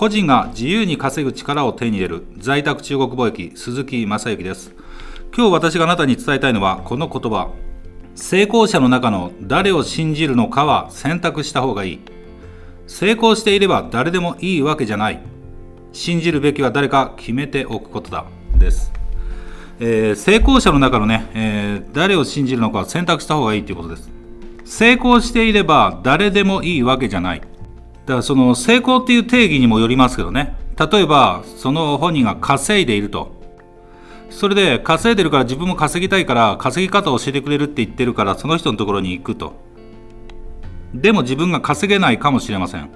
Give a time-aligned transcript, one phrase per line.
[0.00, 2.24] 個人が自由に稼ぐ力を手に入れる。
[2.38, 4.74] 在宅中国貿易鈴木正幸です。
[5.36, 7.50] 今日私があなたに伝えたいのはこの言葉。
[8.14, 12.00] 成功者の中の誰を信じるのかは選択した方がいい。
[12.86, 15.20] 成功していれば誰でもいいわけじゃない。
[15.92, 18.24] 信じるべきは誰か決めておくことだ。
[18.58, 18.94] です、
[19.80, 24.08] えー、成功者の中のね、えー、誰を信じるのか選択した方がいいということです。
[24.64, 27.49] 成功していれば誰でもいいわけじゃない。
[28.06, 30.56] だからその成功っていう定義にもよりますけどね。
[30.78, 33.38] 例えばその本人が稼いでいると。
[34.30, 39.54] それで稼いでるから自分も稼ぎたいから稼ぎ方を教えてくれるって言ってるからその人のところに行くと。
[40.94, 42.90] でも自分が稼げないかもしれません。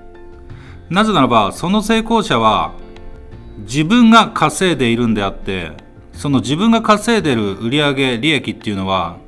[0.91, 2.73] なぜならばその成功者は
[3.59, 5.73] 自分が稼いでいるんであって
[6.13, 9.19] その自分が稼いでる売上利益っていうのは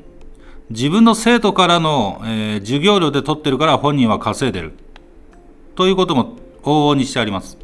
[0.71, 4.73] 自分の生徒からの、えー、授業料で取ってるから本人は稼いでる。
[5.77, 7.59] ということも往々にしてあります、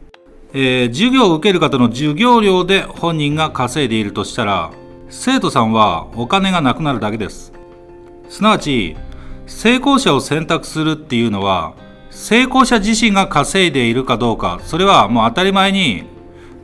[0.53, 4.71] えー、授業を受ける方の授業料で本人が稼いでいるとしたら
[5.09, 7.53] 生徒さんはお金がなくなるだけです。
[8.31, 8.97] すなわち
[9.47, 11.75] 成功者を選択するっていうのは
[12.11, 16.05] 成功者自身が稼いでいるかどうかそれはもう当たり前に、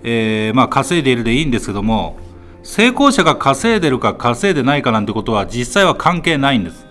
[0.02, 2.16] えー、まあ、稼いでいるでいいんですけども
[2.62, 6.88] 成功者が稼いでるか稼いでないかなんてことは実際は関係ないんです。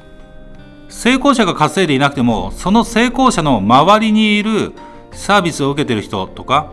[0.90, 4.74] 成功者が稼いでいなくてもその成功者の周りにいる
[5.12, 6.72] サービスを受けてる人とか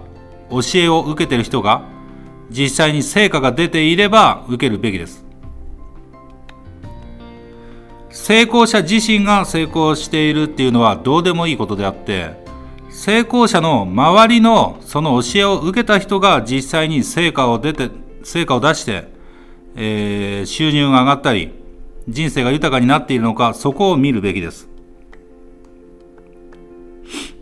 [0.50, 1.82] 教えを受けてる人が
[2.50, 5.24] 実際に成果が出ていれば受けるべきです。
[8.10, 12.30] 成功者自身が成功しているっていうのはどうでもいいことであって
[12.88, 17.90] 成功者の周りのその教えを受けた人が実際に成果を出て
[18.22, 19.08] 成果を出して、
[19.74, 21.63] えー、収入が上がったり
[22.08, 24.68] 人生が豊かになっているのかそこを見るべきです。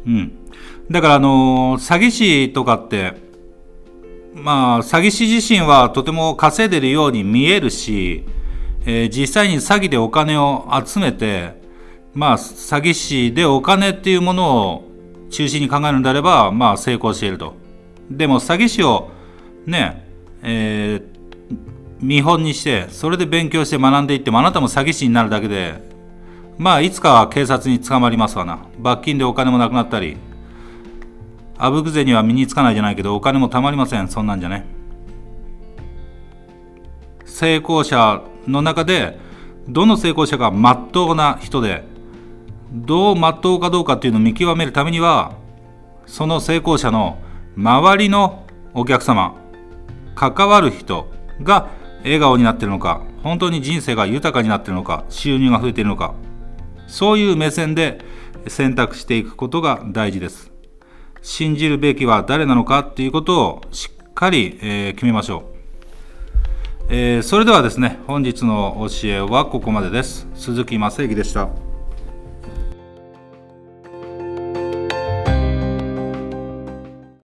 [0.07, 0.33] うん、
[0.91, 3.15] だからあの、詐欺師とかって
[4.35, 8.25] まあ詐欺師自身はとても稼いでるように見えるし
[8.85, 11.55] えー、実際に詐欺でお金を集めて、
[12.15, 14.85] まあ、詐欺師でお金っていうものを
[15.31, 17.55] 中心に考えるのであれば、まあ、成功していると。
[18.11, 19.11] でも、詐欺師を
[19.67, 20.09] ね、
[20.43, 21.12] えー、
[22.03, 25.81] 見本にして、それで勉強して学んでいっても、あなたも詐欺師になるだけで、
[26.59, 28.59] まあ、いつかは警察に捕まりますわな。
[28.79, 30.17] 罰金でお金もなくなったり、
[31.57, 34.09] あぶくぜには身につかないじゃないけど、お金もたまりません。
[34.09, 34.83] そんなんじゃね。
[37.43, 39.19] 成功者の中で
[39.69, 41.83] どの成功者がまっとうな人で
[42.73, 45.35] どうまっとうかどうかっていうのを見極めるためには
[46.07, 47.19] その成功者の
[47.57, 49.35] 周りのお客様
[50.15, 51.11] 関わる人
[51.43, 51.71] が
[52.05, 56.15] 笑顔になってるのか本当に人生が豊かになってるのか収入が増えているのか
[56.87, 58.05] そういう目線で
[58.49, 60.53] 選択していくことが大事です。
[61.23, 65.53] 信じるべきは誰なのかっていうことをしっかり、え、決めましょう。
[66.89, 70.29] えー、それではですね本日の教えはここまでです。
[70.35, 71.72] 鈴木正幸でした。